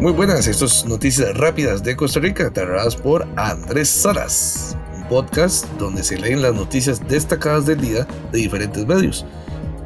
[0.00, 6.02] Muy buenas, estas noticias rápidas de Costa Rica, narradas por Andrés Salas, un podcast donde
[6.02, 9.26] se leen las noticias destacadas del día de diferentes medios.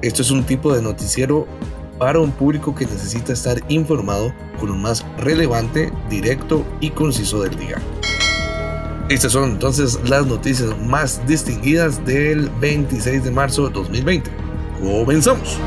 [0.03, 1.49] Esto es un tipo de noticiero
[1.99, 7.59] para un público que necesita estar informado con lo más relevante, directo y conciso del
[7.59, 7.83] día.
[9.09, 14.31] Estas son entonces las noticias más distinguidas del 26 de marzo de 2020.
[14.81, 15.59] Comenzamos.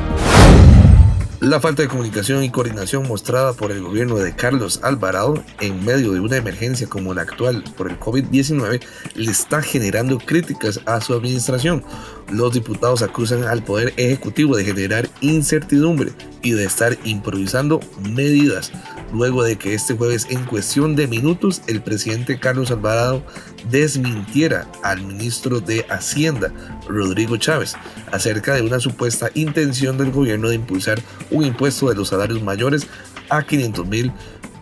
[1.40, 6.14] La falta de comunicación y coordinación mostrada por el gobierno de Carlos Alvarado en medio
[6.14, 8.82] de una emergencia como la actual por el COVID-19
[9.14, 11.84] le está generando críticas a su administración.
[12.32, 16.12] Los diputados acusan al Poder Ejecutivo de generar incertidumbre
[16.42, 18.72] y de estar improvisando medidas
[19.14, 23.24] luego de que este jueves en cuestión de minutos el presidente Carlos Alvarado
[23.70, 26.52] desmintiera al ministro de Hacienda,
[26.88, 27.76] Rodrigo Chávez,
[28.12, 32.88] acerca de una supuesta intención del gobierno de impulsar un impuesto de los salarios mayores
[33.30, 34.12] a 500 mil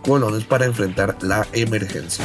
[0.02, 2.24] colones para enfrentar la emergencia.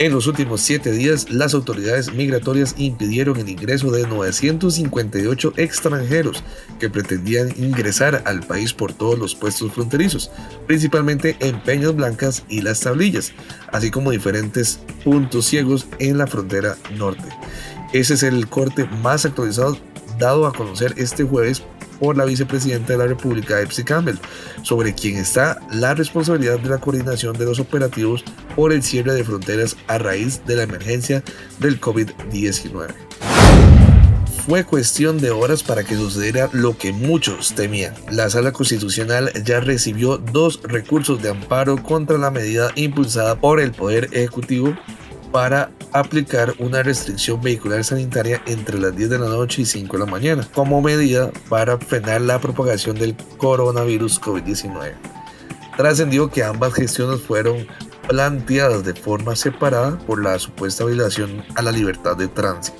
[0.00, 6.42] En los últimos siete días, las autoridades migratorias impidieron el ingreso de 958 extranjeros
[6.78, 10.30] que pretendían ingresar al país por todos los puestos fronterizos,
[10.66, 13.34] principalmente en Peñas Blancas y Las Tablillas,
[13.72, 17.28] así como diferentes puntos ciegos en la frontera norte.
[17.92, 19.76] Ese es el corte más actualizado
[20.18, 21.62] dado a conocer este jueves
[22.00, 24.16] por la vicepresidenta de la República, Epsi Campbell,
[24.62, 28.24] sobre quien está la responsabilidad de la coordinación de los operativos
[28.56, 31.22] por el cierre de fronteras a raíz de la emergencia
[31.60, 32.94] del COVID-19.
[34.46, 37.94] Fue cuestión de horas para que sucediera lo que muchos temían.
[38.10, 43.72] La Sala Constitucional ya recibió dos recursos de amparo contra la medida impulsada por el
[43.72, 44.74] Poder Ejecutivo
[45.32, 50.04] para aplicar una restricción vehicular sanitaria entre las 10 de la noche y 5 de
[50.04, 54.94] la mañana, como medida para frenar la propagación del coronavirus COVID-19.
[55.76, 57.66] Trascendió que ambas gestiones fueron
[58.08, 62.78] planteadas de forma separada por la supuesta violación a la libertad de tránsito.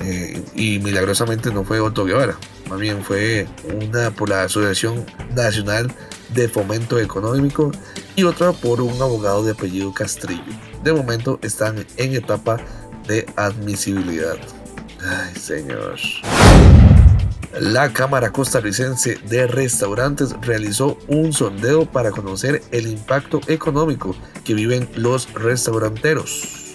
[0.00, 2.36] Eh, y milagrosamente no fue Otto Guevara,
[2.68, 3.48] más bien fue
[3.80, 5.90] una por la Asociación Nacional
[6.34, 7.72] de Fomento Económico
[8.18, 10.42] y otra por un abogado de apellido Castrillo.
[10.82, 12.56] De momento están en etapa
[13.06, 14.36] de admisibilidad.
[15.00, 15.94] Ay, señor.
[17.60, 24.88] La Cámara Costarricense de Restaurantes realizó un sondeo para conocer el impacto económico que viven
[24.96, 26.74] los restauranteros,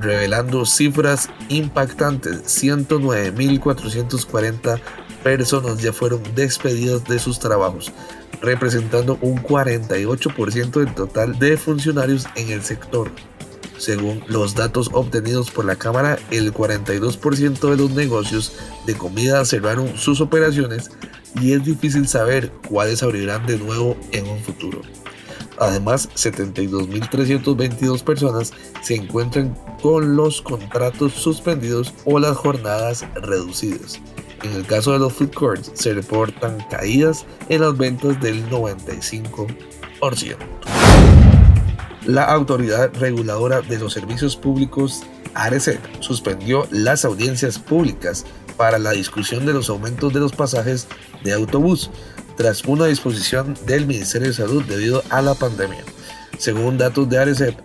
[0.00, 2.44] revelando cifras impactantes.
[2.44, 4.80] 109.440
[5.24, 7.92] personas ya fueron despedidas de sus trabajos,
[8.42, 13.10] representando un 48% del total de funcionarios en el sector.
[13.78, 18.52] Según los datos obtenidos por la Cámara, el 42% de los negocios
[18.86, 20.90] de comida cerraron sus operaciones
[21.40, 24.82] y es difícil saber cuáles abrirán de nuevo en un futuro.
[25.58, 28.52] Además, 72.322 personas
[28.82, 34.00] se encuentran con los contratos suspendidos o las jornadas reducidas.
[34.42, 40.36] En el caso de los food courts se reportan caídas en las ventas del 95%.
[42.06, 48.24] La Autoridad Reguladora de los Servicios Públicos, ARECEP, suspendió las audiencias públicas
[48.56, 50.88] para la discusión de los aumentos de los pasajes
[51.22, 51.90] de autobús
[52.42, 55.84] tras una disposición del Ministerio de Salud debido a la pandemia.
[56.38, 57.56] Según datos de ARECEP,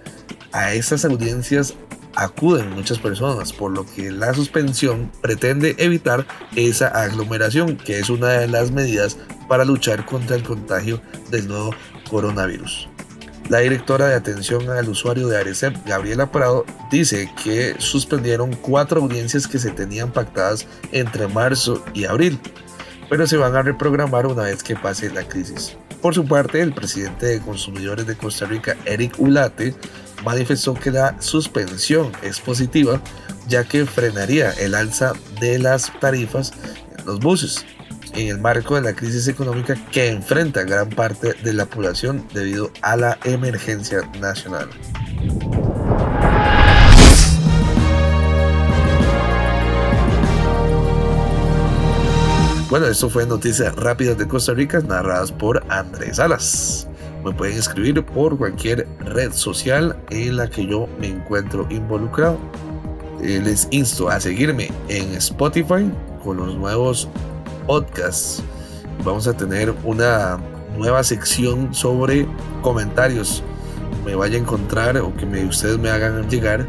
[0.52, 1.74] a estas audiencias
[2.14, 8.28] acuden muchas personas, por lo que la suspensión pretende evitar esa aglomeración, que es una
[8.28, 9.18] de las medidas
[9.50, 11.02] para luchar contra el contagio
[11.32, 11.74] del nuevo
[12.08, 12.88] coronavirus.
[13.50, 19.48] La directora de atención al usuario de Arecep, Gabriela Prado, dice que suspendieron cuatro audiencias
[19.48, 22.40] que se tenían pactadas entre marzo y abril,
[23.10, 25.78] pero se van a reprogramar una vez que pase la crisis.
[26.02, 29.76] Por su parte, el presidente de Consumidores de Costa Rica, Eric Ulate,
[30.24, 33.02] manifestó que la suspensión es positiva
[33.48, 36.54] ya que frenaría el alza de las tarifas
[36.98, 37.66] en los buses
[38.14, 42.72] en el marco de la crisis económica que enfrenta gran parte de la población debido
[42.82, 44.70] a la emergencia nacional.
[52.70, 56.86] Bueno, esto fue Noticias Rápidas de Costa Rica narradas por Andrés Salas.
[57.24, 62.38] Me pueden escribir por cualquier red social en la que yo me encuentro involucrado.
[63.24, 65.90] Eh, les insto a seguirme en Spotify
[66.22, 67.08] con los nuevos
[67.66, 68.44] podcasts.
[69.06, 70.38] Vamos a tener una
[70.78, 72.28] nueva sección sobre
[72.62, 73.44] comentarios.
[74.06, 76.68] Me vaya a encontrar o que ustedes me hagan llegar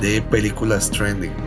[0.00, 1.45] de películas trending.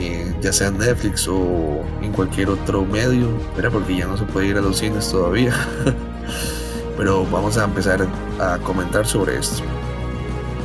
[0.00, 3.72] Eh, ya sea en Netflix o en cualquier otro medio, ¿verdad?
[3.72, 5.52] porque ya no se puede ir a los cines todavía.
[6.96, 8.06] Pero vamos a empezar
[8.40, 9.62] a comentar sobre esto.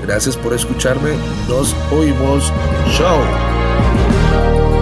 [0.06, 1.12] Gracias por escucharme.
[1.48, 2.52] Nos oímos.
[2.98, 4.73] Chao.